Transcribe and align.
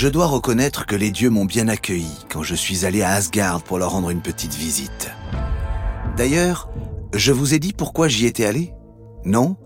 Je 0.00 0.08
dois 0.08 0.28
reconnaître 0.28 0.86
que 0.86 0.96
les 0.96 1.10
dieux 1.10 1.28
m'ont 1.28 1.44
bien 1.44 1.68
accueilli 1.68 2.24
quand 2.30 2.42
je 2.42 2.54
suis 2.54 2.86
allé 2.86 3.02
à 3.02 3.10
Asgard 3.10 3.60
pour 3.60 3.78
leur 3.78 3.90
rendre 3.90 4.08
une 4.08 4.22
petite 4.22 4.54
visite. 4.54 5.10
D'ailleurs, 6.16 6.70
je 7.12 7.32
vous 7.32 7.52
ai 7.52 7.58
dit 7.58 7.74
pourquoi 7.74 8.08
j'y 8.08 8.24
étais 8.24 8.46
allé 8.46 8.72
Non? 9.26 9.56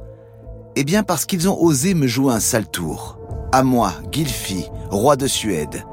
Eh 0.74 0.82
bien 0.82 1.04
parce 1.04 1.24
qu'ils 1.24 1.48
ont 1.48 1.56
osé 1.62 1.94
me 1.94 2.08
jouer 2.08 2.34
un 2.34 2.40
sale 2.40 2.68
tour. 2.68 3.16
À 3.52 3.62
moi, 3.62 3.94
Gylfi, 4.10 4.66
roi 4.90 5.14
de 5.14 5.28
Suède. 5.28 5.84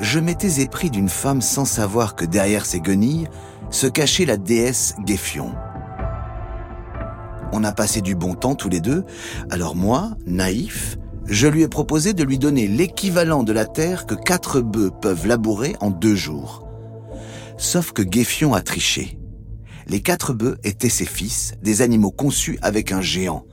Je 0.00 0.18
m'étais 0.18 0.62
épris 0.62 0.88
d'une 0.88 1.10
femme 1.10 1.42
sans 1.42 1.66
savoir 1.66 2.16
que 2.16 2.24
derrière 2.24 2.64
ses 2.64 2.80
guenilles 2.80 3.28
se 3.68 3.86
cachait 3.86 4.24
la 4.24 4.38
déesse 4.38 4.94
Géphion. 5.04 5.52
On 7.52 7.64
a 7.64 7.72
passé 7.72 8.00
du 8.00 8.14
bon 8.14 8.32
temps 8.32 8.54
tous 8.54 8.70
les 8.70 8.80
deux, 8.80 9.04
alors 9.50 9.76
moi, 9.76 10.12
naïf, 10.24 10.96
je 11.26 11.46
lui 11.46 11.62
ai 11.62 11.68
proposé 11.68 12.14
de 12.14 12.24
lui 12.24 12.38
donner 12.38 12.66
l'équivalent 12.66 13.42
de 13.42 13.52
la 13.52 13.66
terre 13.66 14.06
que 14.06 14.14
quatre 14.14 14.60
bœufs 14.60 14.90
peuvent 15.00 15.26
labourer 15.26 15.76
en 15.80 15.90
deux 15.90 16.14
jours. 16.14 16.66
Sauf 17.56 17.92
que 17.92 18.02
Géphion 18.02 18.54
a 18.54 18.60
triché. 18.60 19.18
Les 19.86 20.00
quatre 20.00 20.32
bœufs 20.32 20.58
étaient 20.64 20.88
ses 20.88 21.06
fils, 21.06 21.54
des 21.62 21.82
animaux 21.82 22.10
conçus 22.10 22.58
avec 22.62 22.92
un 22.92 23.00
géant. 23.00 23.44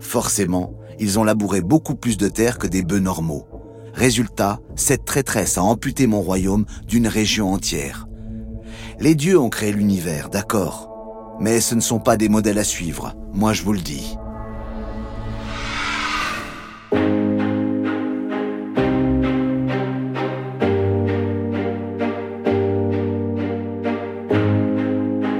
Forcément, 0.00 0.74
ils 0.98 1.18
ont 1.18 1.24
labouré 1.24 1.60
beaucoup 1.60 1.94
plus 1.94 2.16
de 2.16 2.28
terre 2.28 2.58
que 2.58 2.66
des 2.66 2.82
bœufs 2.82 3.00
normaux. 3.00 3.46
Résultat, 3.94 4.60
cette 4.74 5.04
traîtresse 5.04 5.58
a 5.58 5.62
amputé 5.62 6.06
mon 6.06 6.20
royaume 6.20 6.66
d'une 6.86 7.08
région 7.08 7.52
entière. 7.52 8.06
Les 9.00 9.14
dieux 9.14 9.38
ont 9.38 9.50
créé 9.50 9.72
l'univers, 9.72 10.28
d'accord. 10.28 11.36
Mais 11.40 11.60
ce 11.60 11.74
ne 11.74 11.80
sont 11.80 11.98
pas 11.98 12.16
des 12.16 12.28
modèles 12.28 12.58
à 12.58 12.64
suivre, 12.64 13.14
moi 13.32 13.52
je 13.52 13.62
vous 13.62 13.72
le 13.72 13.80
dis. 13.80 14.16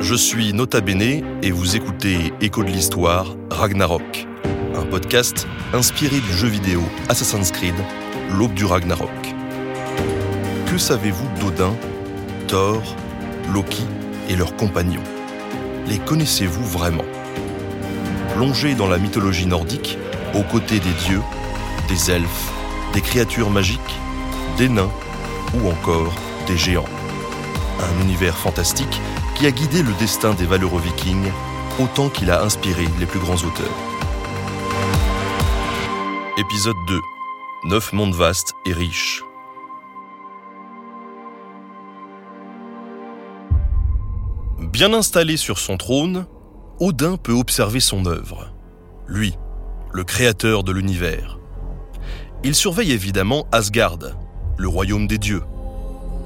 Je 0.09 0.15
suis 0.15 0.53
Nota 0.53 0.81
Bene 0.81 1.25
et 1.43 1.51
vous 1.51 1.75
écoutez 1.75 2.33
Écho 2.41 2.63
de 2.63 2.69
l'Histoire, 2.69 3.27
Ragnarok, 3.51 4.29
un 4.77 4.85
podcast 4.85 5.49
inspiré 5.73 6.21
du 6.21 6.33
jeu 6.33 6.47
vidéo 6.47 6.81
Assassin's 7.09 7.51
Creed, 7.51 7.75
l'aube 8.39 8.55
du 8.55 8.65
Ragnarok. 8.65 9.11
Que 10.71 10.79
savez-vous 10.79 11.27
d'Odin, 11.41 11.75
Thor, 12.47 12.81
Loki 13.53 13.83
et 14.29 14.37
leurs 14.37 14.55
compagnons? 14.55 15.03
Les 15.89 15.99
connaissez-vous 15.99 16.65
vraiment? 16.67 17.05
Plongez 18.37 18.77
dans 18.77 18.87
la 18.87 18.99
mythologie 18.99 19.47
nordique, 19.47 19.99
aux 20.35 20.45
côtés 20.45 20.79
des 20.79 20.95
dieux, 21.09 21.23
des 21.89 22.13
elfes, 22.13 22.53
des 22.93 23.01
créatures 23.01 23.51
magiques, 23.51 23.81
des 24.57 24.69
nains 24.69 24.93
ou 25.53 25.69
encore 25.69 26.15
des 26.47 26.57
géants. 26.57 26.85
Un 27.81 28.05
univers 28.05 28.37
fantastique 28.37 29.01
qui 29.37 29.47
a 29.47 29.51
guidé 29.51 29.83
le 29.83 29.93
destin 29.99 30.33
des 30.33 30.47
valeureux 30.47 30.81
vikings 30.81 31.31
autant 31.79 32.09
qu'il 32.09 32.31
a 32.31 32.43
inspiré 32.43 32.87
les 32.99 33.05
plus 33.05 33.21
grands 33.21 33.35
auteurs. 33.35 33.77
Épisode 36.39 36.77
2. 36.89 37.01
Neuf 37.65 37.93
mondes 37.93 38.15
vastes 38.15 38.55
et 38.65 38.73
riches. 38.73 39.23
Bien 44.59 44.95
installé 44.95 45.37
sur 45.37 45.59
son 45.59 45.77
trône, 45.77 46.27
Odin 46.81 47.19
peut 47.19 47.33
observer 47.33 47.81
son 47.81 48.07
œuvre. 48.07 48.51
Lui, 49.07 49.35
le 49.93 50.05
créateur 50.05 50.65
de 50.65 50.73
l'univers. 50.73 51.39
Il 52.43 52.55
surveille 52.55 52.93
évidemment 52.93 53.47
Asgard, 53.53 53.99
le 54.57 54.69
royaume 54.69 55.07
des 55.07 55.19
dieux. 55.19 55.43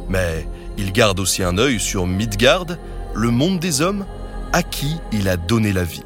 Mais 0.08 0.47
il 0.78 0.92
garde 0.92 1.19
aussi 1.19 1.42
un 1.42 1.58
œil 1.58 1.81
sur 1.81 2.06
Midgard, 2.06 2.66
le 3.15 3.31
monde 3.31 3.59
des 3.59 3.81
hommes, 3.81 4.06
à 4.53 4.62
qui 4.62 4.97
il 5.12 5.28
a 5.28 5.37
donné 5.37 5.72
la 5.72 5.84
vie. 5.84 6.04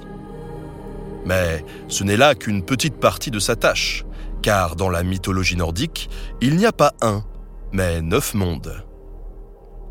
Mais 1.24 1.64
ce 1.88 2.04
n'est 2.04 2.16
là 2.16 2.34
qu'une 2.34 2.62
petite 2.62 2.96
partie 2.96 3.30
de 3.30 3.38
sa 3.38 3.56
tâche, 3.56 4.04
car 4.42 4.76
dans 4.76 4.90
la 4.90 5.02
mythologie 5.02 5.56
nordique, 5.56 6.10
il 6.40 6.56
n'y 6.56 6.66
a 6.66 6.72
pas 6.72 6.92
un, 7.00 7.24
mais 7.72 8.02
neuf 8.02 8.34
mondes. 8.34 8.84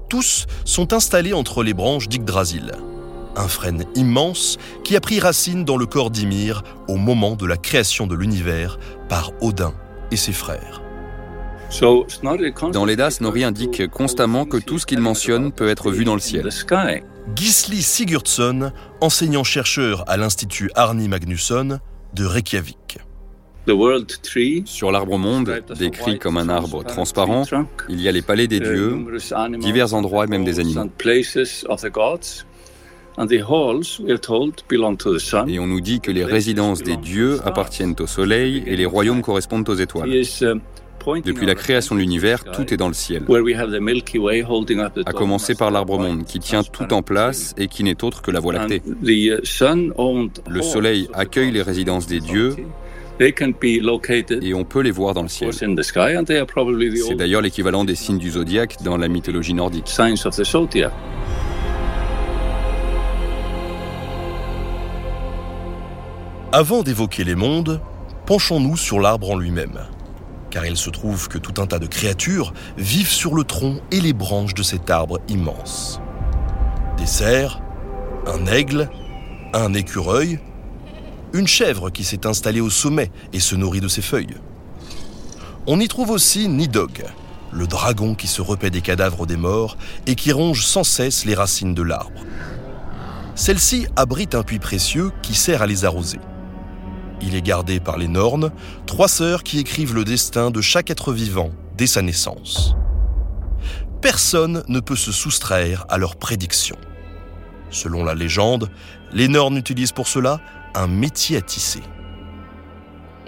Tous 0.09 0.45
sont 0.63 0.93
installés 0.93 1.33
entre 1.33 1.63
les 1.63 1.73
branches 1.73 2.07
d'Yggdrasil, 2.07 2.73
un 3.35 3.47
frêne 3.47 3.85
immense 3.95 4.57
qui 4.83 4.95
a 4.95 4.99
pris 4.99 5.19
racine 5.19 5.65
dans 5.65 5.77
le 5.77 5.87
corps 5.87 6.11
d'Ymir 6.11 6.61
au 6.87 6.97
moment 6.97 7.35
de 7.35 7.47
la 7.47 7.57
création 7.57 8.05
de 8.05 8.13
l'univers 8.13 8.77
par 9.09 9.31
Odin 9.41 9.73
et 10.11 10.17
ses 10.17 10.33
frères. 10.33 10.82
Dans 12.71 12.85
l'Eda, 12.85 13.09
Snorri 13.09 13.43
indique 13.43 13.87
constamment 13.87 14.45
que 14.45 14.57
tout 14.57 14.77
ce 14.77 14.85
qu'il 14.85 14.99
mentionne 14.99 15.51
peut 15.51 15.67
être 15.69 15.89
vu 15.91 16.05
dans 16.05 16.13
le 16.13 16.19
ciel. 16.19 16.47
Gisli 17.35 17.81
Sigurdsson, 17.81 18.71
enseignant-chercheur 19.01 20.03
à 20.07 20.17
l'Institut 20.17 20.69
Arni 20.75 21.07
Magnusson 21.07 21.79
de 22.13 22.25
Reykjavik. 22.25 22.99
Sur 24.65 24.91
l'arbre 24.91 25.17
monde, 25.17 25.63
décrit 25.79 26.19
comme 26.19 26.37
un 26.37 26.49
arbre 26.49 26.83
transparent, 26.83 27.43
il 27.89 28.01
y 28.01 28.07
a 28.07 28.11
les 28.11 28.21
palais 28.21 28.47
des 28.47 28.59
dieux, 28.59 28.97
divers 29.59 29.93
endroits 29.93 30.25
et 30.25 30.27
même 30.27 30.43
des 30.43 30.59
animaux. 30.59 30.89
Et 35.47 35.59
on 35.59 35.67
nous 35.67 35.81
dit 35.81 36.01
que 36.01 36.11
les 36.11 36.25
résidences 36.25 36.83
des 36.83 36.97
dieux 36.97 37.39
appartiennent 37.45 37.95
au 37.99 38.07
soleil 38.07 38.63
et 38.67 38.75
les 38.75 38.85
royaumes 38.85 39.21
correspondent 39.21 39.69
aux 39.69 39.75
étoiles. 39.75 40.09
Depuis 41.23 41.45
la 41.45 41.55
création 41.55 41.95
de 41.95 41.99
l'univers, 41.99 42.43
tout 42.43 42.73
est 42.73 42.77
dans 42.77 42.87
le 42.87 42.93
ciel. 42.93 43.23
À 45.05 45.13
commencer 45.13 45.55
par 45.55 45.71
l'arbre 45.71 45.99
monde, 45.99 46.25
qui 46.25 46.39
tient 46.39 46.63
tout 46.63 46.93
en 46.93 47.01
place 47.01 47.53
et 47.57 47.67
qui 47.67 47.83
n'est 47.83 48.03
autre 48.03 48.21
que 48.21 48.31
la 48.31 48.39
Voie 48.39 48.53
lactée. 48.53 48.81
Le 49.01 50.61
soleil 50.61 51.09
accueille 51.13 51.51
les 51.51 51.61
résidences 51.61 52.07
des 52.07 52.19
dieux 52.19 52.55
et 53.19 54.53
on 54.53 54.63
peut 54.63 54.81
les 54.81 54.91
voir 54.91 55.13
dans 55.13 55.21
le 55.21 55.27
ciel. 55.27 55.53
C'est 55.53 57.15
d'ailleurs 57.15 57.41
l'équivalent 57.41 57.85
des 57.85 57.95
signes 57.95 58.17
du 58.17 58.31
zodiaque 58.31 58.77
dans 58.83 58.97
la 58.97 59.07
mythologie 59.07 59.53
nordique. 59.53 59.93
Avant 66.51 66.83
d'évoquer 66.83 67.23
les 67.23 67.35
mondes, 67.35 67.81
penchons-nous 68.25 68.77
sur 68.77 68.99
l'arbre 68.99 69.31
en 69.31 69.37
lui-même. 69.37 69.79
Car 70.53 70.67
il 70.67 70.77
se 70.77 70.91
trouve 70.91 71.29
que 71.29 71.39
tout 71.39 71.59
un 71.59 71.65
tas 71.65 71.79
de 71.79 71.87
créatures 71.87 72.53
vivent 72.77 73.09
sur 73.09 73.33
le 73.33 73.43
tronc 73.43 73.81
et 73.89 73.99
les 73.99 74.13
branches 74.13 74.53
de 74.53 74.61
cet 74.61 74.91
arbre 74.91 75.19
immense. 75.27 75.99
Des 76.95 77.07
cerfs, 77.07 77.59
un 78.27 78.45
aigle, 78.45 78.87
un 79.55 79.73
écureuil, 79.73 80.37
une 81.33 81.47
chèvre 81.47 81.89
qui 81.89 82.03
s'est 82.03 82.27
installée 82.27 82.61
au 82.61 82.69
sommet 82.69 83.09
et 83.33 83.39
se 83.39 83.55
nourrit 83.55 83.81
de 83.81 83.87
ses 83.87 84.03
feuilles. 84.03 84.37
On 85.65 85.79
y 85.79 85.87
trouve 85.87 86.11
aussi 86.11 86.47
Nidog, 86.47 87.03
le 87.51 87.65
dragon 87.65 88.13
qui 88.13 88.27
se 88.27 88.43
repaît 88.43 88.69
des 88.69 88.81
cadavres 88.81 89.25
des 89.25 89.37
morts 89.37 89.75
et 90.05 90.13
qui 90.13 90.31
ronge 90.31 90.67
sans 90.67 90.83
cesse 90.83 91.25
les 91.25 91.33
racines 91.33 91.73
de 91.73 91.81
l'arbre. 91.81 92.21
Celle-ci 93.33 93.87
abrite 93.95 94.35
un 94.35 94.43
puits 94.43 94.59
précieux 94.59 95.11
qui 95.23 95.33
sert 95.33 95.63
à 95.63 95.65
les 95.65 95.83
arroser. 95.83 96.19
Il 97.25 97.35
est 97.35 97.41
gardé 97.41 97.79
par 97.79 97.97
les 97.97 98.07
Nornes, 98.07 98.51
trois 98.85 99.07
sœurs 99.07 99.43
qui 99.43 99.59
écrivent 99.59 99.93
le 99.95 100.03
destin 100.03 100.51
de 100.51 100.59
chaque 100.59 100.89
être 100.89 101.13
vivant 101.13 101.51
dès 101.77 101.87
sa 101.87 102.01
naissance. 102.01 102.75
Personne 104.01 104.63
ne 104.67 104.81
peut 104.81 104.97
se 104.97 105.13
soustraire 105.13 105.85
à 105.87 105.97
leurs 105.97 106.17
prédictions. 106.17 106.77
Selon 107.69 108.03
la 108.03 108.13
légende, 108.13 108.69
les 109.13 109.29
Nornes 109.29 109.57
utilisent 109.57 109.93
pour 109.93 110.07
cela 110.07 110.41
un 110.75 110.87
métier 110.87 111.37
à 111.37 111.41
tisser. 111.41 111.81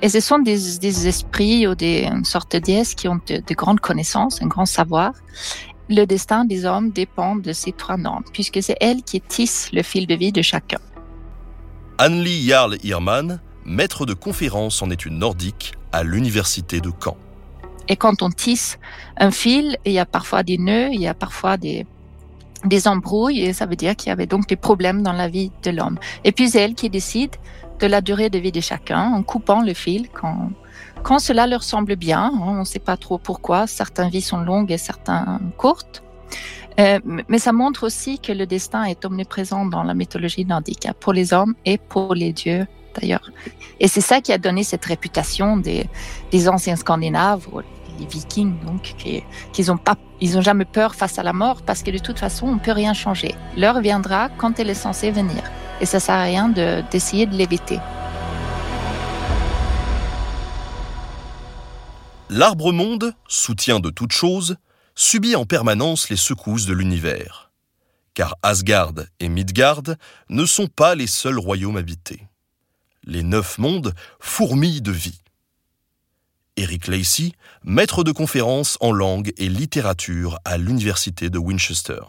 Et 0.02 0.10
ce 0.10 0.20
sont 0.20 0.40
des, 0.40 1.08
esprits 1.08 1.66
ou 1.66 1.74
des 1.74 2.10
sortes 2.24 2.52
de 2.52 2.60
déesses 2.60 2.96
qui 2.96 3.08
ont 3.08 3.20
de, 3.28 3.38
de, 3.38 3.54
grandes 3.54 3.80
connaissances, 3.80 4.42
un 4.42 4.48
grand 4.48 4.66
savoir. 4.66 5.14
Le 5.90 6.04
destin 6.04 6.44
des 6.44 6.66
hommes 6.66 6.92
dépend 6.92 7.38
de 7.38 7.54
ces 7.54 7.72
trois 7.72 7.96
normes, 7.96 8.26
puisque 8.34 8.62
c'est 8.62 8.76
elles 8.82 9.04
qui 9.04 9.22
tissent 9.22 9.70
le 9.72 9.84
fil 9.84 10.06
de 10.06 10.16
vie 10.16 10.34
de 10.34 10.42
chacun. 10.42 10.80
Anneli 11.98 12.46
Jarl 12.46 12.78
Irman 12.84 13.40
maître 13.66 14.06
de 14.06 14.14
conférence 14.14 14.82
en 14.82 14.90
études 14.90 15.14
nordiques 15.14 15.74
à 15.92 16.04
l'université 16.04 16.82
de 16.82 16.92
Caen. 17.04 17.18
Et 17.88 17.96
quand 17.96 18.22
on 18.22 18.30
tisse 18.30 18.80
un 19.18 19.32
fil, 19.32 19.78
il 19.86 19.92
y 19.92 20.00
a 20.00 20.06
parfois 20.06 20.44
des 20.44 20.58
nœuds, 20.58 20.90
il 20.92 21.02
y 21.02 21.08
a 21.08 21.14
parfois 21.14 21.58
des, 21.58 21.86
embrouilles, 22.86 23.42
et 23.42 23.54
ça 23.54 23.66
veut 23.66 23.76
dire 23.76 23.96
qu'il 23.96 24.10
y 24.10 24.12
avait 24.12 24.26
donc 24.26 24.48
des 24.48 24.56
problèmes 24.56 25.04
dans 25.04 25.14
la 25.14 25.28
vie 25.28 25.52
de 25.64 25.72
l'homme. 25.72 26.00
Et 26.24 26.32
puis 26.32 26.50
c'est 26.50 26.62
elle 26.62 26.74
qui 26.74 26.90
décide 26.90 27.36
de 27.80 27.88
la 27.88 28.02
durée 28.02 28.30
de 28.30 28.40
vie 28.40 28.52
de 28.52 28.62
chacun 28.62 29.14
en 29.14 29.22
coupant 29.22 29.62
le 29.62 29.74
fil 29.74 30.10
quand, 30.10 30.50
quand 31.04 31.20
cela 31.20 31.46
leur 31.46 31.62
semble 31.62 31.96
bien. 31.96 32.32
On 32.42 32.54
ne 32.54 32.64
sait 32.64 32.80
pas 32.80 32.98
trop 32.98 33.18
pourquoi. 33.18 33.68
Certaines 33.68 34.10
vies 34.10 34.22
sont 34.22 34.40
longues 34.40 34.72
et 34.72 34.78
certaines 34.78 35.52
courtes. 35.58 36.02
Euh, 36.80 37.00
mais 37.30 37.40
ça 37.40 37.54
montre 37.54 37.86
aussi 37.86 38.20
que 38.20 38.34
le 38.34 38.46
destin 38.46 38.84
est 38.84 39.06
omniprésent 39.06 39.66
dans 39.66 39.84
la 39.84 39.94
mythologie 39.94 40.46
nordique, 40.46 40.86
hein, 40.86 40.94
pour 41.00 41.14
les 41.14 41.34
hommes 41.34 41.56
et 41.66 41.78
pour 41.78 42.16
les 42.16 42.34
dieux 42.34 42.68
d'ailleurs. 43.00 43.32
Et 43.80 43.88
c'est 43.88 44.02
ça 44.02 44.22
qui 44.22 44.32
a 44.32 44.38
donné 44.38 44.64
cette 44.64 44.86
réputation 44.86 45.58
des, 45.58 45.88
anciens 46.48 46.76
Scandinaves, 46.76 47.48
les 48.00 48.06
Vikings, 48.06 48.56
donc, 48.66 48.96
qu'ils 49.54 49.68
n'ont 49.68 49.78
pas, 49.78 49.96
ils 50.22 50.42
jamais 50.42 50.66
peur 50.66 50.96
face 50.96 51.18
à 51.20 51.24
la 51.24 51.34
mort 51.34 51.62
parce 51.62 51.84
que 51.84 51.92
de 51.92 51.98
toute 51.98 52.20
façon, 52.20 52.48
on 52.48 52.58
peut 52.58 52.72
rien 52.72 52.94
changer. 52.94 53.36
L'heure 53.58 53.82
viendra 53.82 54.30
quand 54.38 54.60
elle 54.60 54.70
est 54.70 54.74
censée 54.74 55.12
venir, 55.12 55.44
et 55.82 55.86
ça 55.86 56.00
sert 56.00 56.16
à 56.16 56.24
rien 56.24 56.50
d'essayer 56.50 57.26
de 57.26 57.36
l'éviter. 57.36 57.80
L'arbre-monde, 62.30 63.14
soutien 63.28 63.80
de 63.80 63.90
toute 63.90 64.12
chose, 64.12 64.58
subit 64.96 65.36
en 65.36 65.46
permanence 65.46 66.10
les 66.10 66.16
secousses 66.16 66.66
de 66.66 66.74
l'univers. 66.74 67.52
Car 68.14 68.36
Asgard 68.42 68.94
et 69.20 69.30
Midgard 69.30 69.84
ne 70.30 70.46
sont 70.46 70.68
pas 70.68 70.96
les 70.96 71.08
seuls 71.08 71.38
royaumes 71.38 71.78
habités. 71.78 72.28
Les 73.06 73.24
neuf 73.24 73.58
mondes 73.58 73.94
fourmillent 74.20 74.82
de 74.82 74.92
vie. 74.92 75.20
Eric 76.58 76.88
Lacey, 76.88 77.34
maître 77.64 78.04
de 78.04 78.12
conférences 78.12 78.78
en 78.80 78.92
langue 78.92 79.32
et 79.38 79.50
littérature 79.50 80.40
à 80.46 80.58
l'université 80.58 81.30
de 81.30 81.38
Winchester. 81.38 82.00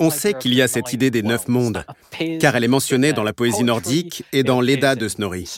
On 0.00 0.10
sait 0.10 0.34
qu'il 0.34 0.54
y 0.54 0.62
a 0.62 0.68
cette 0.68 0.92
idée 0.92 1.10
des 1.10 1.22
neuf 1.22 1.46
mondes, 1.46 1.84
car 2.40 2.56
elle 2.56 2.64
est 2.64 2.68
mentionnée 2.68 3.12
dans 3.12 3.22
la 3.22 3.32
poésie 3.32 3.62
nordique 3.62 4.24
et 4.32 4.42
dans 4.42 4.60
l'Edda 4.60 4.96
de 4.96 5.08
Snorri. 5.08 5.48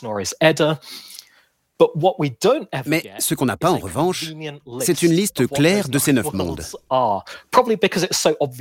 Mais 2.85 3.03
ce 3.19 3.35
qu'on 3.35 3.45
n'a 3.45 3.57
pas 3.57 3.71
en 3.71 3.77
revanche, 3.77 4.31
c'est 4.79 5.01
une 5.01 5.11
liste 5.11 5.47
claire 5.47 5.89
de 5.89 5.99
ces 5.99 6.13
neuf 6.13 6.31
mondes. 6.33 6.63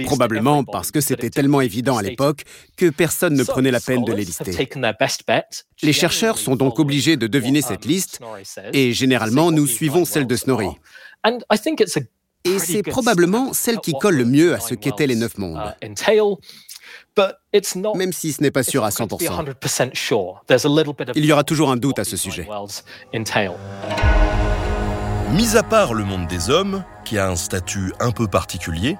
Probablement 0.06 0.64
parce 0.64 0.90
que 0.90 1.00
c'était 1.00 1.30
tellement 1.30 1.60
évident 1.60 1.96
à 1.96 2.02
l'époque 2.02 2.42
que 2.76 2.90
personne 2.90 3.34
ne 3.34 3.44
prenait 3.44 3.70
la 3.70 3.80
peine 3.80 4.04
de 4.04 4.12
les 4.12 4.24
lister. 4.24 4.68
Les 5.82 5.92
chercheurs 5.92 6.38
sont 6.38 6.56
donc 6.56 6.78
obligés 6.78 7.16
de 7.16 7.26
deviner 7.26 7.62
cette 7.62 7.84
liste 7.84 8.20
et 8.72 8.92
généralement 8.92 9.52
nous 9.52 9.66
suivons 9.66 10.04
celle 10.04 10.26
de 10.26 10.36
Snorri. 10.36 10.68
Et 12.46 12.58
c'est 12.58 12.82
probablement 12.82 13.52
celle 13.54 13.78
qui 13.78 13.92
colle 13.92 14.16
le 14.16 14.26
mieux 14.26 14.54
à 14.54 14.60
ce 14.60 14.74
qu'étaient 14.74 15.06
les 15.06 15.16
neuf 15.16 15.38
mondes 15.38 15.74
même 17.94 18.12
si 18.12 18.32
ce 18.32 18.42
n'est 18.42 18.50
pas 18.50 18.62
sûr 18.62 18.84
à 18.84 18.90
100%. 18.90 19.54
Il 21.14 21.24
y 21.24 21.32
aura 21.32 21.44
toujours 21.44 21.70
un 21.70 21.76
doute 21.76 21.98
à 21.98 22.04
ce 22.04 22.16
sujet. 22.16 22.48
Mis 25.30 25.56
à 25.56 25.62
part 25.62 25.94
le 25.94 26.04
monde 26.04 26.26
des 26.26 26.50
hommes, 26.50 26.84
qui 27.04 27.18
a 27.18 27.28
un 27.28 27.36
statut 27.36 27.92
un 28.00 28.12
peu 28.12 28.28
particulier, 28.28 28.96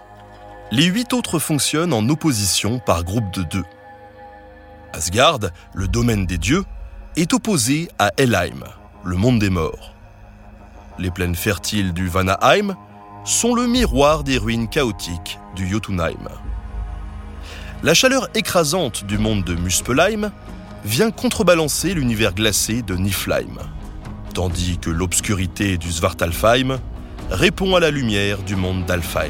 les 0.71 0.87
huit 0.87 1.13
autres 1.13 1.39
fonctionnent 1.39 1.93
en 1.93 2.09
opposition 2.09 2.79
par 2.79 3.05
groupe 3.05 3.31
de 3.33 3.43
deux. 3.43 3.65
Asgard, 4.93 5.39
le 5.75 5.89
domaine 5.89 6.27
des 6.27 6.39
dieux, 6.39 6.65
est 7.17 7.33
opposé 7.33 7.89
à 7.99 8.11
Helheim, 8.17 8.65
le 9.05 9.17
monde 9.17 9.39
des 9.39 9.51
morts. 9.51 9.95
Les 10.99 11.11
plaines 11.11 11.35
fertiles 11.35 11.93
du 11.93 12.09
Vanaheim 12.09 12.77
sont 13.25 13.55
le 13.55 13.67
miroir 13.67 14.25
des 14.25 14.39
ruines 14.39 14.69
chaotiques 14.69 15.39
du 15.55 15.69
Jotunheim. 15.69 16.29
La 17.85 17.93
chaleur 17.93 18.31
écrasante 18.35 19.05
du 19.05 19.19
monde 19.19 19.45
de 19.45 19.55
Muspelheim 19.55 20.33
vient 20.87 21.11
contrebalancer 21.11 21.93
l'univers 21.93 22.33
glacé 22.33 22.81
de 22.81 22.95
Niflheim, 22.95 23.59
tandis 24.33 24.79
que 24.79 24.89
l'obscurité 24.89 25.77
du 25.77 25.93
Svartalfheim 25.93 26.79
répond 27.31 27.77
à 27.77 27.81
la 27.81 27.91
lumière 27.91 28.43
du 28.43 28.57
monde 28.57 28.87
d'Alfheim. 28.87 29.29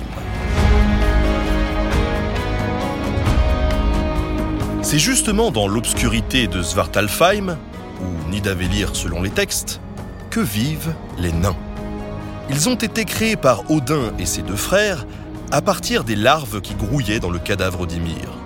C'est 4.82 5.00
justement 5.00 5.50
dans 5.50 5.66
l'obscurité 5.66 6.46
de 6.46 6.62
Svartalfheim, 6.62 7.58
ou 8.00 8.30
Nidavellir 8.30 8.94
selon 8.94 9.20
les 9.20 9.30
textes, 9.30 9.80
que 10.30 10.38
vivent 10.38 10.94
les 11.18 11.32
nains. 11.32 11.56
Ils 12.50 12.68
ont 12.68 12.76
été 12.76 13.04
créés 13.04 13.34
par 13.34 13.68
Odin 13.68 14.12
et 14.20 14.26
ses 14.26 14.42
deux 14.42 14.54
frères 14.54 15.06
à 15.50 15.60
partir 15.60 16.04
des 16.04 16.14
larves 16.14 16.60
qui 16.60 16.76
grouillaient 16.76 17.18
dans 17.18 17.30
le 17.30 17.40
cadavre 17.40 17.84
d'Ymir. 17.84 18.44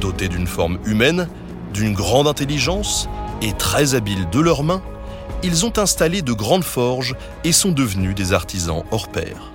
Dotés 0.00 0.28
d'une 0.28 0.46
forme 0.46 0.78
humaine, 0.84 1.28
d'une 1.72 1.92
grande 1.92 2.28
intelligence 2.28 3.08
et 3.42 3.52
très 3.52 3.94
habiles 3.94 4.28
de 4.30 4.40
leurs 4.40 4.62
mains, 4.62 4.82
ils 5.42 5.66
ont 5.66 5.76
installé 5.76 6.22
de 6.22 6.32
grandes 6.32 6.64
forges 6.64 7.14
et 7.44 7.52
sont 7.52 7.72
devenus 7.72 8.14
des 8.14 8.32
artisans 8.32 8.84
hors 8.90 9.08
pair. 9.08 9.52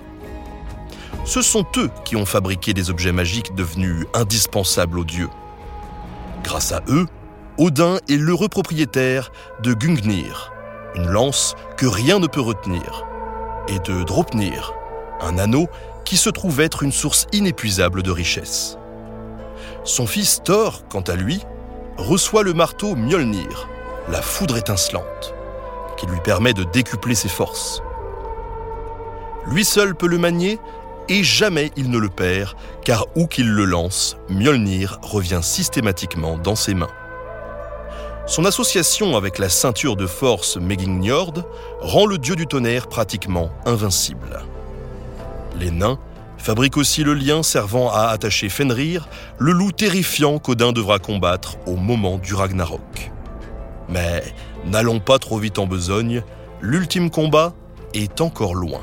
Ce 1.24 1.40
sont 1.40 1.64
eux 1.76 1.90
qui 2.04 2.16
ont 2.16 2.26
fabriqué 2.26 2.74
des 2.74 2.90
objets 2.90 3.12
magiques 3.12 3.54
devenus 3.54 4.06
indispensables 4.12 4.98
aux 4.98 5.04
dieux. 5.04 5.30
Grâce 6.42 6.72
à 6.72 6.82
eux, 6.88 7.06
Odin 7.56 7.98
est 8.08 8.16
l'heureux 8.16 8.48
propriétaire 8.48 9.30
de 9.62 9.72
Gungnir, 9.72 10.52
une 10.94 11.06
lance 11.06 11.54
que 11.76 11.86
rien 11.86 12.18
ne 12.18 12.26
peut 12.26 12.40
retenir, 12.40 13.06
et 13.68 13.78
de 13.78 14.02
Dropnir, 14.02 14.74
un 15.20 15.38
anneau 15.38 15.68
qui 16.04 16.16
se 16.18 16.28
trouve 16.28 16.60
être 16.60 16.82
une 16.82 16.92
source 16.92 17.26
inépuisable 17.32 18.02
de 18.02 18.10
richesse. 18.10 18.76
Son 19.84 20.06
fils 20.06 20.42
Thor, 20.42 20.82
quant 20.88 21.02
à 21.02 21.14
lui, 21.14 21.42
reçoit 21.98 22.42
le 22.42 22.54
marteau 22.54 22.96
Mjolnir, 22.96 23.68
la 24.08 24.22
foudre 24.22 24.56
étincelante, 24.56 25.34
qui 25.98 26.06
lui 26.06 26.20
permet 26.20 26.54
de 26.54 26.64
décupler 26.64 27.14
ses 27.14 27.28
forces. 27.28 27.82
Lui 29.46 29.62
seul 29.62 29.94
peut 29.94 30.06
le 30.06 30.16
manier 30.16 30.58
et 31.10 31.22
jamais 31.22 31.70
il 31.76 31.90
ne 31.90 31.98
le 31.98 32.08
perd, 32.08 32.54
car 32.82 33.06
où 33.14 33.26
qu'il 33.26 33.50
le 33.50 33.66
lance, 33.66 34.16
Mjolnir 34.30 34.98
revient 35.02 35.40
systématiquement 35.42 36.38
dans 36.38 36.56
ses 36.56 36.72
mains. 36.72 36.88
Son 38.26 38.46
association 38.46 39.18
avec 39.18 39.38
la 39.38 39.50
ceinture 39.50 39.96
de 39.96 40.06
force 40.06 40.56
Megingjord 40.56 41.42
rend 41.80 42.06
le 42.06 42.16
dieu 42.16 42.36
du 42.36 42.46
tonnerre 42.46 42.86
pratiquement 42.86 43.50
invincible. 43.66 44.40
Les 45.60 45.70
nains 45.70 45.98
fabrique 46.44 46.76
aussi 46.76 47.04
le 47.04 47.14
lien 47.14 47.42
servant 47.42 47.90
à 47.90 48.08
attacher 48.08 48.50
Fenrir, 48.50 49.08
le 49.38 49.52
loup 49.52 49.72
terrifiant 49.72 50.38
qu'Odin 50.38 50.72
devra 50.72 50.98
combattre 50.98 51.56
au 51.66 51.76
moment 51.76 52.18
du 52.18 52.34
Ragnarok. 52.34 53.10
Mais 53.88 54.22
n'allons 54.66 55.00
pas 55.00 55.18
trop 55.18 55.38
vite 55.38 55.58
en 55.58 55.66
besogne, 55.66 56.22
l'ultime 56.60 57.08
combat 57.08 57.54
est 57.94 58.20
encore 58.20 58.54
loin. 58.54 58.82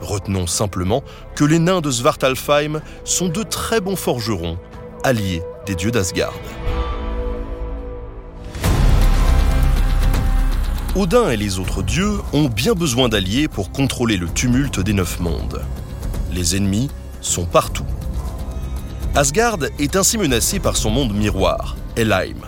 Retenons 0.00 0.46
simplement 0.46 1.02
que 1.34 1.44
les 1.44 1.58
nains 1.58 1.80
de 1.80 1.90
Svartalfheim 1.90 2.80
sont 3.04 3.28
de 3.28 3.42
très 3.42 3.80
bons 3.80 3.96
forgerons, 3.96 4.56
alliés 5.02 5.42
des 5.66 5.74
dieux 5.74 5.90
d'Asgard. 5.90 6.32
Odin 10.94 11.28
et 11.28 11.36
les 11.36 11.58
autres 11.58 11.82
dieux 11.82 12.18
ont 12.32 12.48
bien 12.48 12.74
besoin 12.74 13.08
d'alliés 13.08 13.48
pour 13.48 13.72
contrôler 13.72 14.16
le 14.16 14.28
tumulte 14.28 14.78
des 14.78 14.92
neuf 14.92 15.18
mondes. 15.18 15.60
Les 16.34 16.56
ennemis 16.56 16.88
sont 17.20 17.44
partout. 17.44 17.84
Asgard 19.14 19.58
est 19.78 19.96
ainsi 19.96 20.16
menacé 20.16 20.58
par 20.58 20.76
son 20.76 20.90
monde 20.90 21.12
miroir, 21.12 21.76
Helheim, 21.96 22.40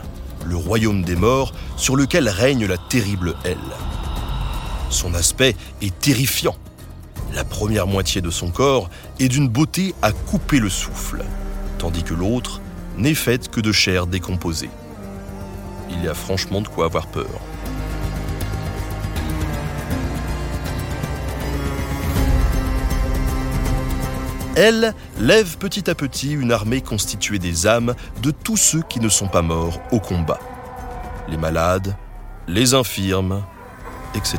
le 0.46 0.56
royaume 0.56 1.02
des 1.02 1.16
morts 1.16 1.52
sur 1.76 1.94
lequel 1.94 2.28
règne 2.28 2.66
la 2.66 2.78
terrible 2.78 3.34
Hel. 3.44 3.58
Son 4.88 5.12
aspect 5.14 5.54
est 5.82 5.98
terrifiant. 5.98 6.56
La 7.34 7.44
première 7.44 7.86
moitié 7.86 8.22
de 8.22 8.30
son 8.30 8.50
corps 8.50 8.88
est 9.20 9.28
d'une 9.28 9.48
beauté 9.48 9.94
à 10.00 10.12
couper 10.12 10.60
le 10.60 10.70
souffle, 10.70 11.22
tandis 11.78 12.04
que 12.04 12.14
l'autre 12.14 12.62
n'est 12.96 13.14
faite 13.14 13.50
que 13.50 13.60
de 13.60 13.72
chair 13.72 14.06
décomposée. 14.06 14.70
Il 15.90 16.02
y 16.02 16.08
a 16.08 16.14
franchement 16.14 16.62
de 16.62 16.68
quoi 16.68 16.86
avoir 16.86 17.06
peur. 17.08 17.40
Elle 24.56 24.94
lève 25.18 25.58
petit 25.58 25.90
à 25.90 25.96
petit 25.96 26.32
une 26.32 26.52
armée 26.52 26.80
constituée 26.80 27.40
des 27.40 27.66
âmes 27.66 27.94
de 28.22 28.30
tous 28.30 28.56
ceux 28.56 28.82
qui 28.82 29.00
ne 29.00 29.08
sont 29.08 29.26
pas 29.26 29.42
morts 29.42 29.80
au 29.90 29.98
combat. 29.98 30.38
Les 31.28 31.36
malades, 31.36 31.96
les 32.46 32.74
infirmes, 32.74 33.42
etc. 34.14 34.38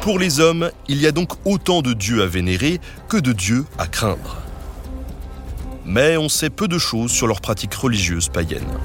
Pour 0.00 0.18
les 0.18 0.40
hommes, 0.40 0.70
il 0.88 0.98
y 0.98 1.06
a 1.06 1.12
donc 1.12 1.32
autant 1.44 1.82
de 1.82 1.92
dieux 1.92 2.22
à 2.22 2.26
vénérer 2.26 2.80
que 3.08 3.18
de 3.18 3.32
dieux 3.32 3.66
à 3.76 3.86
craindre. 3.86 4.38
Mais 5.84 6.16
on 6.16 6.30
sait 6.30 6.50
peu 6.50 6.68
de 6.68 6.78
choses 6.78 7.10
sur 7.10 7.26
leurs 7.26 7.42
pratiques 7.42 7.74
religieuses 7.74 8.28
païennes. 8.30 8.78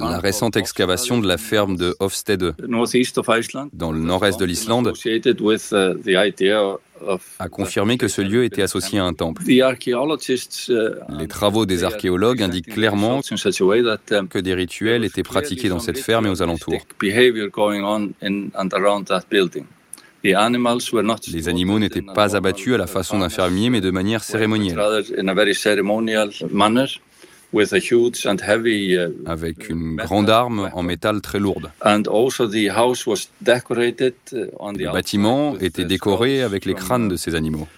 La 0.00 0.18
récente 0.18 0.56
excavation 0.56 1.18
de 1.18 1.26
la 1.26 1.36
ferme 1.36 1.76
de 1.76 1.96
Hofstede, 1.98 2.54
dans 3.72 3.92
le 3.92 3.98
nord-est 3.98 4.38
de 4.38 4.44
l'Islande, 4.44 4.92
a 7.38 7.48
confirmé 7.48 7.98
que 7.98 8.08
ce 8.08 8.20
lieu 8.22 8.44
était 8.44 8.62
associé 8.62 8.98
à 8.98 9.04
un 9.04 9.14
temple. 9.14 9.42
Les 9.46 11.28
travaux 11.28 11.66
des 11.66 11.84
archéologues 11.84 12.42
indiquent 12.42 12.72
clairement 12.72 13.20
que 13.20 14.38
des 14.38 14.54
rituels 14.54 15.04
étaient 15.04 15.22
pratiqués 15.22 15.68
dans 15.68 15.80
cette 15.80 15.98
ferme 15.98 16.26
et 16.26 16.30
aux 16.30 16.42
alentours. 16.42 16.86
Les 20.24 21.48
animaux 21.48 21.78
n'étaient 21.78 22.02
pas 22.02 22.36
abattus 22.36 22.74
à 22.74 22.78
la 22.78 22.86
façon 22.88 23.20
d'un 23.20 23.28
fermier, 23.28 23.70
mais 23.70 23.80
de 23.80 23.90
manière 23.90 24.24
cérémonielle. 24.24 24.76
Avec 29.26 29.68
une 29.68 29.96
grande 29.96 30.30
arme 30.30 30.70
en 30.72 30.82
métal 30.82 31.20
très 31.20 31.38
lourde. 31.38 31.70
Le 34.64 34.92
bâtiment 34.92 35.56
était 35.58 35.84
décoré 35.84 36.42
avec 36.42 36.64
les 36.64 36.74
crânes 36.74 37.08
de 37.08 37.16
ces 37.16 37.34
animaux. 37.34 37.68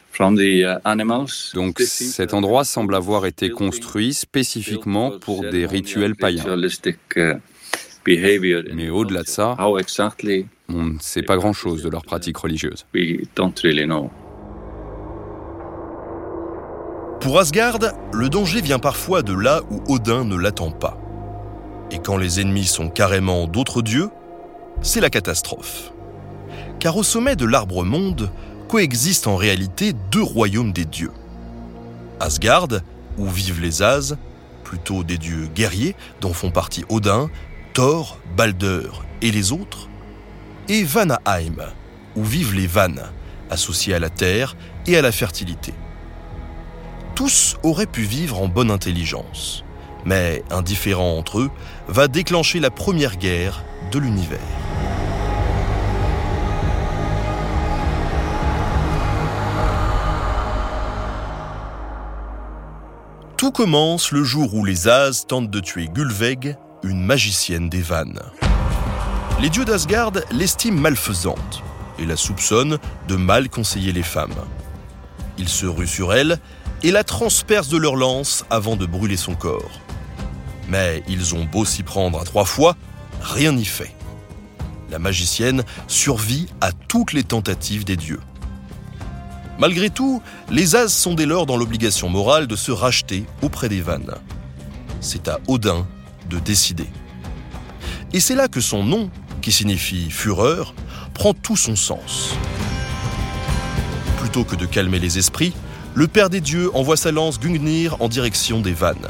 Donc 1.55 1.81
cet 1.81 2.35
endroit 2.35 2.65
semble 2.65 2.95
avoir 2.95 3.27
été 3.27 3.51
construit 3.51 4.13
spécifiquement 4.13 5.19
pour 5.19 5.43
des 5.43 5.67
rituels 5.67 6.17
païens. 6.17 6.45
Mais 8.07 8.91
au-delà 8.91 9.23
de 9.23 9.29
ça, 9.29 9.57
on 10.69 10.85
ne 10.85 10.99
sait 11.01 11.23
pas 11.23 11.37
grand-chose 11.37 11.83
de 11.83 11.89
leurs 11.89 12.05
pratiques 12.05 12.39
religieuses. 12.39 12.87
Pour 17.21 17.39
Asgard, 17.39 17.79
le 18.13 18.31
danger 18.31 18.63
vient 18.63 18.79
parfois 18.79 19.23
de 19.23 19.35
là 19.35 19.61
où 19.71 19.83
Odin 19.93 20.25
ne 20.25 20.37
l'attend 20.37 20.71
pas. 20.71 20.97
Et 21.91 21.99
quand 21.99 22.17
les 22.17 22.41
ennemis 22.41 22.65
sont 22.65 22.89
carrément 22.89 23.47
d'autres 23.47 23.83
dieux, 23.83 24.09
c'est 24.81 25.03
la 25.03 25.11
catastrophe. 25.11 25.93
Car 26.79 26.97
au 26.97 27.03
sommet 27.03 27.37
de 27.37 27.45
l'arbre 27.45 27.85
monde 27.85 28.31
coexistent 28.69 29.27
en 29.27 29.37
réalité 29.37 29.93
deux 30.11 30.23
royaumes 30.23 30.73
des 30.73 30.87
dieux. 30.87 31.13
Asgard, 32.21 32.69
où 33.19 33.27
vivent 33.29 33.61
les 33.61 33.83
As, 33.83 34.15
plutôt 34.65 35.05
des 35.05 35.19
dieux 35.19 35.47
guerriers 35.55 35.97
dont 36.23 36.33
font 36.33 36.51
partie 36.51 36.87
Odin, 36.89 37.29
Thor, 37.75 38.17
Balder 38.35 38.89
et 39.21 39.31
les 39.31 39.53
autres, 39.53 39.91
et 40.69 40.85
Vanaheim, 40.85 41.57
où 42.17 42.25
vivent 42.25 42.55
les 42.55 42.67
Vannes, 42.67 43.03
associés 43.51 43.93
à 43.93 43.99
la 43.99 44.09
terre 44.09 44.57
et 44.87 44.97
à 44.97 45.03
la 45.03 45.13
fertilité. 45.13 45.75
Tous 47.21 47.59
auraient 47.63 47.85
pu 47.85 48.01
vivre 48.01 48.41
en 48.41 48.49
bonne 48.49 48.71
intelligence, 48.71 49.63
mais 50.07 50.43
un 50.51 50.63
différent 50.63 51.19
entre 51.19 51.41
eux 51.41 51.51
va 51.87 52.09
déclencher 52.09 52.61
la 52.61 52.71
première 52.71 53.19
guerre 53.19 53.63
de 53.93 53.99
l'univers. 53.99 54.41
Tout 63.37 63.51
commence 63.51 64.13
le 64.13 64.25
jour 64.25 64.55
où 64.55 64.65
les 64.65 64.89
As 64.89 65.27
tentent 65.27 65.51
de 65.51 65.61
tuer 65.61 65.89
Gulveig, 65.93 66.57
une 66.83 67.05
magicienne 67.05 67.69
des 67.69 67.83
vannes. 67.83 68.23
Les 69.43 69.51
dieux 69.51 69.67
d'Asgard 69.67 70.13
l'estiment 70.31 70.81
malfaisante 70.81 71.63
et 71.99 72.07
la 72.07 72.17
soupçonnent 72.17 72.79
de 73.09 73.17
mal 73.17 73.51
conseiller 73.51 73.93
les 73.93 74.03
femmes. 74.03 74.33
Ils 75.37 75.51
se 75.51 75.67
ruent 75.67 75.87
sur 75.87 76.15
elle 76.15 76.39
et 76.83 76.91
la 76.91 77.05
transpercent 77.05 77.69
de 77.69 77.77
leurs 77.77 77.97
lances 77.97 78.45
avant 78.51 78.77
de 78.77 78.87
brûler 78.87 79.17
son 79.17 79.35
corps. 79.35 79.81
Mais 80.69 81.03
ils 81.09 81.35
ont 81.35 81.45
beau 81.45 81.65
s'y 81.65 81.83
prendre 81.83 82.21
à 82.21 82.25
trois 82.25 82.45
fois, 82.45 82.77
rien 83.21 83.53
n'y 83.53 83.65
fait. 83.65 83.95
La 84.91 84.99
magicienne 84.99 85.65
survit 85.89 86.47
à 86.61 86.73
toutes 86.73 87.13
les 87.13 87.25
tentatives 87.25 87.85
des 87.85 87.97
dieux. 87.97 88.21
Malgré 89.59 89.91
tout, 89.91 90.23
les 90.51 90.75
As 90.75 90.89
sont 90.89 91.15
dès 91.15 91.27
lors 91.27 91.45
dans 91.45 91.57
l'obligation 91.57 92.09
morale 92.09 92.47
de 92.47 92.57
se 92.57 92.73
racheter 92.73 93.25
auprès 93.43 93.69
des 93.69 93.83
Vannes. 93.83 94.15
C'est 95.01 95.29
à 95.29 95.39
Odin 95.49 95.87
de 96.29 96.39
décider. 96.39 96.87
Et 98.13 98.21
c'est 98.21 98.35
là 98.35 98.49
que 98.49 98.61
son 98.61 98.83
nom, 98.85 99.11
qui 99.43 99.53
signifie 99.53 100.11
fureur, 100.11 100.75
prend 101.15 101.35
tout 101.35 101.57
son 101.57 101.77
sens. 101.77 102.35
Plutôt 104.19 104.45
que 104.45 104.57
de 104.57 104.67
calmer 104.67 104.99
les 104.99 105.19
esprits, 105.19 105.53
le 105.95 106.07
Père 106.07 106.31
des 106.31 106.41
Dieux 106.41 106.71
envoie 106.75 106.97
sa 106.97 107.11
lance 107.11 107.41
Gungnir 107.41 107.97
en 108.01 108.09
direction 108.09 108.61
des 108.61 108.73
Vannes. 108.73 109.09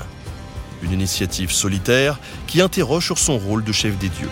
Une 0.82 0.92
initiative 0.92 1.50
solitaire 1.52 2.18
qui 2.46 2.62
interroge 2.62 3.04
sur 3.04 3.18
son 3.18 3.36
rôle 3.36 3.64
de 3.64 3.72
chef 3.72 3.98
des 3.98 4.08
dieux. 4.08 4.30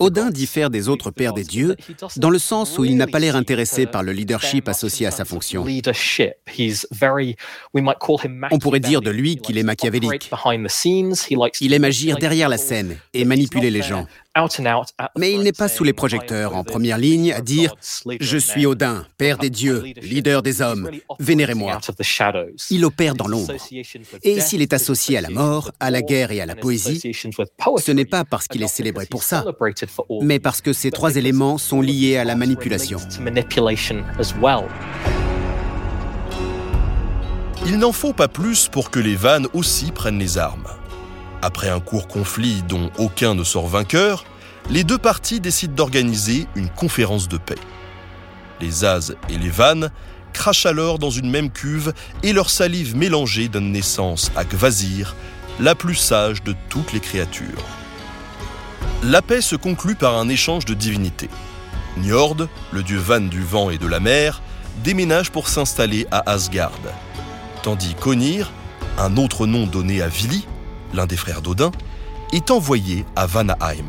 Odin 0.00 0.30
diffère 0.30 0.70
des 0.70 0.88
autres 0.88 1.10
pères 1.10 1.34
des 1.34 1.44
dieux 1.44 1.76
dans 2.16 2.30
le 2.30 2.38
sens 2.38 2.78
où 2.78 2.84
il 2.84 2.96
n'a 2.96 3.06
pas 3.06 3.18
l'air 3.18 3.36
intéressé 3.36 3.86
par 3.86 4.02
le 4.02 4.12
leadership 4.12 4.68
associé 4.68 5.06
à 5.06 5.10
sa 5.10 5.24
fonction. 5.24 5.64
On 8.50 8.58
pourrait 8.58 8.80
dire 8.80 9.02
de 9.02 9.10
lui 9.10 9.36
qu'il 9.36 9.58
est 9.58 9.62
machiavélique. 9.62 10.30
Il 11.60 11.72
aime 11.74 11.84
agir 11.84 12.16
derrière 12.16 12.48
la 12.48 12.58
scène 12.58 12.96
et 13.12 13.24
manipuler 13.24 13.70
les 13.70 13.82
gens. 13.82 14.06
Mais 15.16 15.32
il 15.32 15.40
n'est 15.40 15.52
pas 15.52 15.68
sous 15.68 15.82
les 15.82 15.92
projecteurs 15.92 16.54
en 16.54 16.62
première 16.62 16.98
ligne 16.98 17.32
à 17.32 17.40
dire⁇ 17.40 17.74
Je 18.20 18.38
suis 18.38 18.64
Odin, 18.64 19.04
père 19.18 19.38
des 19.38 19.50
dieux, 19.60 19.82
leader 20.02 20.42
des 20.42 20.62
hommes, 20.62 20.90
vénérez-moi⁇ 21.18 21.78
Il 22.70 22.84
opère 22.84 23.14
dans 23.14 23.26
l'ombre. 23.26 23.54
Et 24.22 24.40
s'il 24.40 24.62
est 24.62 24.72
associé 24.72 25.18
à 25.18 25.20
la 25.20 25.30
mort, 25.30 25.72
à 25.80 25.90
la 25.90 26.02
guerre 26.02 26.30
et 26.30 26.40
à 26.40 26.46
la 26.46 26.54
poésie, 26.54 27.00
ce 27.78 27.92
n'est 27.92 28.04
pas 28.04 28.24
parce 28.24 28.46
qu'il 28.46 28.62
est 28.62 28.68
célébré 28.68 29.06
pour 29.06 29.24
ça, 29.24 29.44
mais 30.22 30.38
parce 30.38 30.60
que 30.60 30.72
ces 30.72 30.90
trois 30.90 31.16
éléments 31.16 31.58
sont 31.58 31.80
liés 31.80 32.16
à 32.16 32.24
la 32.24 32.36
manipulation. 32.36 32.98
Il 37.66 37.78
n'en 37.78 37.92
faut 37.92 38.12
pas 38.12 38.28
plus 38.28 38.68
pour 38.68 38.90
que 38.90 38.98
les 38.98 39.16
vannes 39.16 39.46
aussi 39.52 39.92
prennent 39.92 40.18
les 40.18 40.38
armes. 40.38 40.66
Après 41.42 41.68
un 41.68 41.80
court 41.80 42.06
conflit 42.06 42.62
dont 42.68 42.90
aucun 42.98 43.34
ne 43.34 43.44
sort 43.44 43.66
vainqueur, 43.66 44.24
les 44.68 44.84
deux 44.84 44.98
parties 44.98 45.40
décident 45.40 45.74
d'organiser 45.74 46.46
une 46.54 46.68
conférence 46.68 47.28
de 47.28 47.38
paix. 47.38 47.58
Les 48.60 48.84
As 48.84 49.12
et 49.30 49.38
les 49.38 49.48
Vannes 49.48 49.90
crachent 50.32 50.66
alors 50.66 50.98
dans 50.98 51.10
une 51.10 51.30
même 51.30 51.50
cuve 51.50 51.94
et 52.22 52.32
leur 52.32 52.50
salive 52.50 52.94
mélangée 52.94 53.48
donne 53.48 53.72
naissance 53.72 54.30
à 54.36 54.44
Gvasir, 54.44 55.16
la 55.58 55.74
plus 55.74 55.94
sage 55.94 56.42
de 56.42 56.54
toutes 56.68 56.92
les 56.92 57.00
créatures. 57.00 57.64
La 59.02 59.22
paix 59.22 59.40
se 59.40 59.56
conclut 59.56 59.94
par 59.94 60.18
un 60.18 60.28
échange 60.28 60.66
de 60.66 60.74
divinités. 60.74 61.30
Njord, 61.96 62.36
le 62.70 62.82
dieu 62.82 62.98
Van 62.98 63.20
du 63.20 63.42
vent 63.42 63.70
et 63.70 63.78
de 63.78 63.86
la 63.86 63.98
mer, 63.98 64.42
déménage 64.84 65.30
pour 65.30 65.48
s'installer 65.48 66.06
à 66.10 66.30
Asgard, 66.30 66.78
tandis 67.62 67.94
qu'Onir, 67.94 68.52
un 68.98 69.16
autre 69.16 69.46
nom 69.46 69.66
donné 69.66 70.02
à 70.02 70.08
Vili, 70.08 70.46
l'un 70.94 71.06
des 71.06 71.16
frères 71.16 71.42
d'Odin, 71.42 71.70
est 72.32 72.50
envoyé 72.50 73.04
à 73.16 73.26
Vanaheim. 73.26 73.88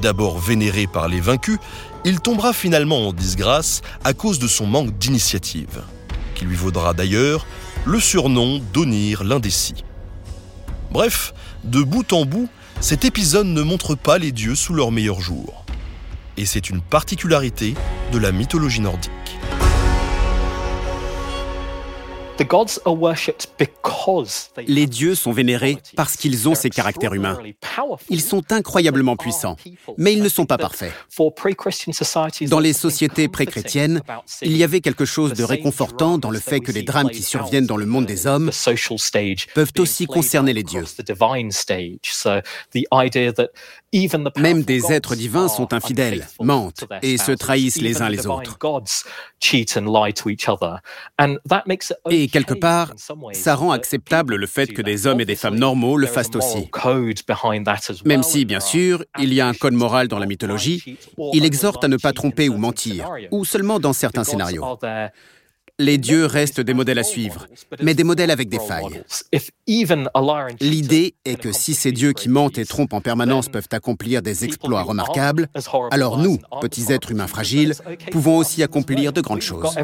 D'abord 0.00 0.38
vénéré 0.38 0.86
par 0.86 1.08
les 1.08 1.20
vaincus, 1.20 1.58
il 2.04 2.20
tombera 2.20 2.52
finalement 2.52 3.08
en 3.08 3.12
disgrâce 3.12 3.82
à 4.04 4.12
cause 4.12 4.38
de 4.38 4.46
son 4.46 4.66
manque 4.66 4.96
d'initiative, 4.98 5.82
qui 6.34 6.44
lui 6.44 6.56
vaudra 6.56 6.94
d'ailleurs 6.94 7.46
le 7.84 7.98
surnom 8.00 8.60
d'Onir 8.72 9.24
l'indécis. 9.24 9.84
Bref, 10.90 11.34
de 11.64 11.82
bout 11.82 12.12
en 12.12 12.24
bout, 12.24 12.48
cet 12.80 13.04
épisode 13.04 13.46
ne 13.46 13.62
montre 13.62 13.94
pas 13.94 14.18
les 14.18 14.32
dieux 14.32 14.54
sous 14.54 14.72
leur 14.72 14.92
meilleur 14.92 15.20
jour. 15.20 15.64
Et 16.36 16.46
c'est 16.46 16.70
une 16.70 16.80
particularité 16.80 17.74
de 18.12 18.18
la 18.18 18.30
mythologie 18.30 18.80
nordique. 18.80 19.10
Les 24.66 24.86
dieux 24.86 25.14
sont 25.14 25.32
vénérés 25.32 25.78
parce 25.96 26.16
qu'ils 26.16 26.48
ont 26.48 26.54
ces 26.54 26.70
caractères 26.70 27.14
humains. 27.14 27.38
Ils 28.08 28.20
sont 28.20 28.42
incroyablement 28.52 29.16
puissants, 29.16 29.56
mais 29.96 30.12
ils 30.12 30.22
ne 30.22 30.28
sont 30.28 30.46
pas 30.46 30.58
parfaits. 30.58 30.92
Dans 32.48 32.60
les 32.60 32.72
sociétés 32.72 33.28
pré-chrétiennes, 33.28 34.02
il 34.42 34.56
y 34.56 34.64
avait 34.64 34.80
quelque 34.80 35.04
chose 35.04 35.32
de 35.32 35.44
réconfortant 35.44 36.18
dans 36.18 36.30
le 36.30 36.38
fait 36.38 36.60
que 36.60 36.72
les 36.72 36.82
drames 36.82 37.10
qui 37.10 37.22
surviennent 37.22 37.66
dans 37.66 37.76
le 37.76 37.86
monde 37.86 38.06
des 38.06 38.26
hommes 38.26 38.50
peuvent 39.54 39.72
aussi 39.78 40.06
concerner 40.06 40.52
les 40.52 40.62
dieux. 40.62 40.84
Même 44.36 44.62
des 44.62 44.92
êtres 44.92 45.14
divins 45.14 45.48
sont 45.48 45.72
infidèles, 45.72 46.26
mentent 46.40 46.84
et 47.02 47.16
se 47.16 47.32
trahissent 47.32 47.80
les 47.80 48.02
uns 48.02 48.10
les 48.10 48.26
autres. 48.26 48.58
Et 52.10 52.28
quelque 52.28 52.54
part, 52.54 52.92
ça 53.32 53.54
rend 53.54 53.72
acceptable 53.72 54.36
le 54.36 54.46
fait 54.46 54.66
que 54.66 54.82
des 54.82 55.06
hommes 55.06 55.20
et 55.20 55.24
des 55.24 55.36
femmes 55.36 55.58
normaux 55.58 55.96
le 55.96 56.06
fassent 56.06 56.34
aussi. 56.34 56.68
Même 58.04 58.22
si, 58.22 58.44
bien 58.44 58.60
sûr, 58.60 59.04
il 59.18 59.32
y 59.32 59.40
a 59.40 59.48
un 59.48 59.54
code 59.54 59.74
moral 59.74 60.08
dans 60.08 60.18
la 60.18 60.26
mythologie, 60.26 60.98
il 61.32 61.44
exhorte 61.44 61.82
à 61.84 61.88
ne 61.88 61.96
pas 61.96 62.12
tromper 62.12 62.48
ou 62.48 62.58
mentir, 62.58 63.10
ou 63.30 63.44
seulement 63.44 63.80
dans 63.80 63.94
certains 63.94 64.24
scénarios 64.24 64.78
les 65.78 65.98
dieux 65.98 66.26
restent 66.26 66.60
des 66.60 66.74
modèles 66.74 66.98
à 66.98 67.04
suivre, 67.04 67.46
mais 67.82 67.94
des 67.94 68.04
modèles 68.04 68.30
avec 68.30 68.48
des 68.48 68.58
failles. 68.58 69.02
L'idée 70.60 71.14
est 71.24 71.40
que 71.40 71.52
si 71.52 71.74
ces 71.74 71.92
dieux 71.92 72.12
qui 72.12 72.28
mentent 72.28 72.58
et 72.58 72.66
trompent 72.66 72.94
en 72.94 73.00
permanence 73.00 73.48
peuvent 73.48 73.68
accomplir 73.70 74.22
des 74.22 74.44
exploits 74.44 74.82
remarquables, 74.82 75.48
alors 75.90 76.18
nous, 76.18 76.38
petits 76.60 76.92
êtres 76.92 77.12
humains 77.12 77.28
fragiles, 77.28 77.74
pouvons 78.10 78.38
aussi 78.38 78.62
accomplir 78.62 79.12
de 79.12 79.20
grandes 79.20 79.42
choses. 79.42 79.76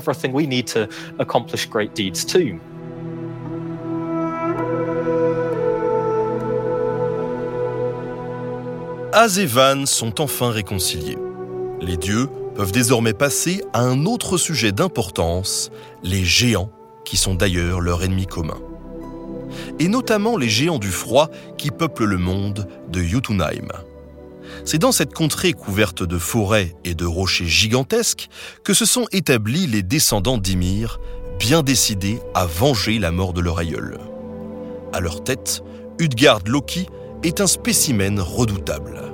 Az 9.17 9.39
et 9.39 9.47
Van 9.47 9.87
sont 9.87 10.21
enfin 10.21 10.51
réconciliés. 10.51 11.19
Les 11.81 11.97
dieux 11.97 12.29
peuvent 12.55 12.73
désormais 12.73 13.13
passer 13.13 13.63
à 13.73 13.81
un 13.81 14.07
autre 14.07 14.39
sujet 14.39 14.73
d'importance, 14.73 15.71
les 16.03 16.25
géants, 16.25 16.71
qui 17.05 17.17
sont 17.17 17.35
d'ailleurs 17.35 17.81
leur 17.81 18.03
ennemi 18.03 18.27
commun. 18.27 18.59
Et 19.79 19.89
notamment 19.89 20.37
les 20.37 20.49
géants 20.49 20.79
du 20.79 20.91
froid 20.91 21.31
qui 21.59 21.71
peuplent 21.71 22.05
le 22.05 22.19
monde 22.19 22.69
de 22.89 23.03
Jotunheim. 23.03 23.69
C'est 24.65 24.79
dans 24.79 24.93
cette 24.93 25.13
contrée 25.13 25.53
couverte 25.53 26.03
de 26.03 26.19
forêts 26.19 26.75
et 26.85 26.95
de 26.95 27.05
rochers 27.05 27.47
gigantesques 27.47 28.29
que 28.63 28.75
se 28.75 28.85
sont 28.85 29.07
établis 29.13 29.67
les 29.67 29.83
descendants 29.83 30.39
d'Ymir, 30.39 31.01
bien 31.39 31.63
décidés 31.63 32.21
à 32.35 32.47
venger 32.47 32.99
la 32.99 33.11
mort 33.11 33.33
de 33.33 33.41
leur 33.41 33.59
aïeul. 33.59 33.99
À 34.93 35.01
leur 35.01 35.25
tête, 35.25 35.63
Utgard 35.99 36.41
Loki 36.47 36.87
est 37.23 37.41
un 37.41 37.47
spécimen 37.47 38.21
redoutable. 38.21 39.14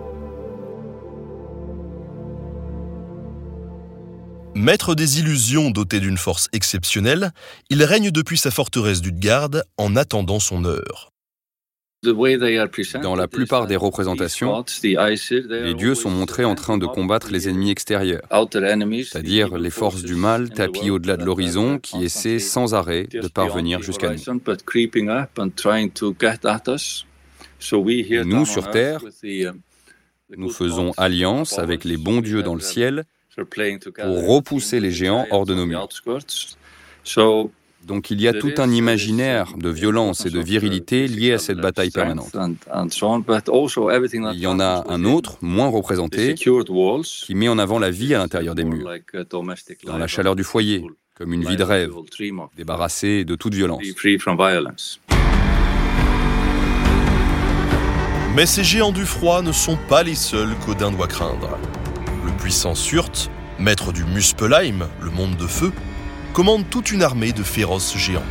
Maître 4.55 4.95
des 4.95 5.21
illusions 5.21 5.71
doté 5.71 6.01
d'une 6.01 6.19
force 6.19 6.49
exceptionnelle, 6.53 7.31
il 7.71 7.83
règne 7.85 8.11
depuis 8.11 8.37
sa 8.37 8.51
forteresse 8.51 9.01
d'Utgard 9.01 9.51
en 9.79 9.97
attendant 9.97 10.41
son 10.41 10.65
heure. 10.65 11.11
Dans 12.03 13.15
la 13.15 13.29
plupart 13.29 13.67
des 13.67 13.77
représentations, 13.77 14.65
les 14.83 15.75
dieux 15.75 15.95
sont 15.95 16.11
montrés 16.11 16.45
en 16.45 16.55
train 16.55 16.79
de 16.79 16.87
combattre 16.87 17.31
les 17.31 17.49
ennemis 17.49 17.71
extérieurs, 17.71 18.23
c'est-à-dire 18.31 19.59
les 19.59 19.71
forces 19.71 20.03
du 20.03 20.15
mal 20.15 20.51
tapis 20.51 20.91
au-delà 20.91 21.19
de 21.19 21.25
l'horizon 21.25 21.79
qui 21.79 22.03
essaient 22.03 22.39
sans 22.39 22.75
arrêt 22.75 23.05
de 23.05 23.29
parvenir 23.29 23.83
jusqu'à 23.83 24.15
nous. 24.15 24.41
nous, 28.25 28.47
sur 28.47 28.71
Terre, 28.71 29.05
nous 30.37 30.51
faisons 30.51 30.93
alliance 30.97 31.59
avec 31.59 31.85
les 31.85 31.99
bons 31.99 32.23
dieux 32.23 32.43
dans 32.43 32.55
le 32.55 32.61
ciel 32.61 33.05
pour 33.37 34.27
repousser 34.29 34.81
les 34.81 34.91
géants 34.91 35.27
hors 35.31 35.47
de 35.47 35.55
nos 35.55 35.67
murs. 35.67 35.89
Donc 37.85 38.11
il 38.11 38.21
y 38.21 38.29
a 38.29 38.35
tout 38.35 38.53
un 38.59 38.71
imaginaire 38.71 39.55
de 39.57 39.71
violence 39.71 40.27
et 40.27 40.31
de 40.31 40.41
virilité 40.41 41.09
lié 41.09 41.33
à 41.33 41.39
cette 41.39 41.59
bataille 41.59 41.91
permanente. 41.91 42.37
Il 44.33 44.41
y 44.41 44.47
en 44.47 44.61
a 44.61 44.85
un 44.89 45.05
autre, 45.05 45.39
moins 45.41 45.69
représenté, 45.69 46.35
qui 46.35 47.35
met 47.35 47.49
en 47.49 47.59
avant 47.59 47.79
la 47.79 47.91
vie 47.91 48.15
à 48.15 48.19
l'intérieur 48.19 48.55
des 48.55 48.65
murs, 48.65 48.89
dans 49.85 49.99
la 49.99 50.07
chaleur 50.07 50.37
du 50.37 50.45
foyer, 50.45 50.85
comme 51.15 51.33
une 51.33 51.45
vie 51.45 51.57
de 51.57 51.63
rêve, 51.63 51.93
débarrassée 52.57 53.25
de 53.25 53.35
toute 53.35 53.55
violence. 53.55 53.83
Mais 58.37 58.47
ces 58.47 58.63
géants 58.63 58.93
du 58.93 59.05
froid 59.05 59.43
ne 59.43 59.53
sont 59.53 59.79
pas 59.89 60.03
les 60.03 60.15
seuls 60.15 60.55
qu'Odin 60.65 60.93
doit 60.93 61.09
craindre. 61.09 61.59
Puissant 62.41 62.75
Surt, 62.75 63.31
maître 63.59 63.93
du 63.93 64.03
Muspelheim, 64.05 64.89
le 65.03 65.11
monde 65.11 65.37
de 65.37 65.47
feu, 65.47 65.73
commande 66.33 66.65
toute 66.71 66.91
une 66.91 67.03
armée 67.03 67.33
de 67.33 67.43
féroces 67.43 67.99
géants. 67.99 68.23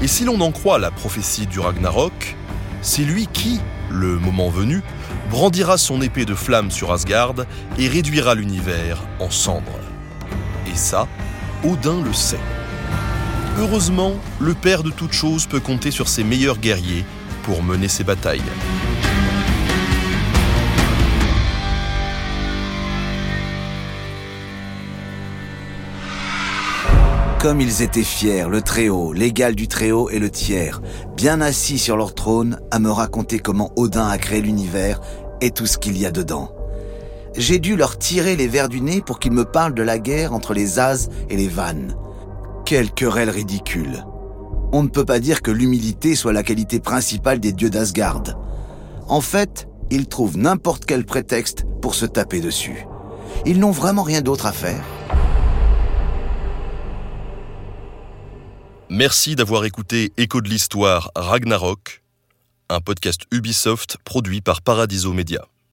Et 0.00 0.06
si 0.06 0.24
l'on 0.24 0.40
en 0.40 0.52
croit 0.52 0.78
la 0.78 0.92
prophétie 0.92 1.48
du 1.48 1.58
Ragnarok, 1.58 2.36
c'est 2.82 3.02
lui 3.02 3.26
qui, 3.26 3.60
le 3.90 4.20
moment 4.20 4.48
venu, 4.48 4.80
brandira 5.28 5.76
son 5.76 6.00
épée 6.02 6.24
de 6.24 6.36
flamme 6.36 6.70
sur 6.70 6.92
Asgard 6.92 7.34
et 7.78 7.88
réduira 7.88 8.36
l'univers 8.36 9.02
en 9.18 9.28
cendres. 9.28 9.80
Et 10.72 10.76
ça, 10.76 11.08
Odin 11.64 12.00
le 12.04 12.12
sait. 12.12 12.38
Heureusement, 13.58 14.14
le 14.38 14.54
père 14.54 14.84
de 14.84 14.90
toutes 14.90 15.14
choses 15.14 15.46
peut 15.46 15.60
compter 15.60 15.90
sur 15.90 16.06
ses 16.06 16.22
meilleurs 16.22 16.58
guerriers 16.58 17.04
pour 17.42 17.64
mener 17.64 17.88
ses 17.88 18.04
batailles. 18.04 18.42
Comme 27.40 27.60
ils 27.60 27.82
étaient 27.82 28.02
fiers, 28.02 28.46
le 28.48 28.62
Très-Haut, 28.62 29.12
l'égal 29.12 29.54
du 29.54 29.68
Très-Haut 29.68 30.08
et 30.08 30.18
le 30.18 30.30
tiers, 30.30 30.80
bien 31.16 31.42
assis 31.42 31.78
sur 31.78 31.96
leur 31.96 32.14
trône, 32.14 32.58
à 32.70 32.78
me 32.78 32.90
raconter 32.90 33.38
comment 33.38 33.72
Odin 33.76 34.08
a 34.08 34.16
créé 34.16 34.40
l'univers 34.40 35.00
et 35.42 35.50
tout 35.50 35.66
ce 35.66 35.76
qu'il 35.76 35.98
y 35.98 36.06
a 36.06 36.10
dedans. 36.10 36.50
J'ai 37.36 37.58
dû 37.58 37.76
leur 37.76 37.98
tirer 37.98 38.36
les 38.36 38.48
vers 38.48 38.70
du 38.70 38.80
nez 38.80 39.02
pour 39.02 39.18
qu'ils 39.18 39.32
me 39.32 39.44
parlent 39.44 39.74
de 39.74 39.82
la 39.82 39.98
guerre 39.98 40.32
entre 40.32 40.54
les 40.54 40.78
As 40.78 41.10
et 41.28 41.36
les 41.36 41.46
Vannes. 41.46 41.94
Quelle 42.64 42.90
querelle 42.90 43.30
ridicule. 43.30 44.06
On 44.72 44.82
ne 44.82 44.88
peut 44.88 45.04
pas 45.04 45.20
dire 45.20 45.42
que 45.42 45.50
l'humilité 45.50 46.16
soit 46.16 46.32
la 46.32 46.42
qualité 46.42 46.80
principale 46.80 47.38
des 47.38 47.52
dieux 47.52 47.70
d'Asgard. 47.70 48.22
En 49.08 49.20
fait, 49.20 49.68
ils 49.90 50.08
trouvent 50.08 50.38
n'importe 50.38 50.86
quel 50.86 51.04
prétexte 51.04 51.64
pour 51.82 51.94
se 51.94 52.06
taper 52.06 52.40
dessus. 52.40 52.86
Ils 53.44 53.60
n'ont 53.60 53.70
vraiment 53.70 54.02
rien 54.02 54.22
d'autre 54.22 54.46
à 54.46 54.52
faire. 54.52 54.84
Merci 58.88 59.34
d'avoir 59.34 59.64
écouté 59.64 60.12
Écho 60.16 60.40
de 60.40 60.48
l'Histoire 60.48 61.10
Ragnarok, 61.16 62.02
un 62.68 62.80
podcast 62.80 63.22
Ubisoft 63.32 63.96
produit 64.04 64.40
par 64.40 64.62
Paradiso 64.62 65.12
Media. 65.12 65.44